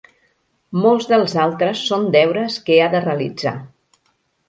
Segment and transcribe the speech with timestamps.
[0.85, 3.59] Molts dels altres són deures que ha de realitzar.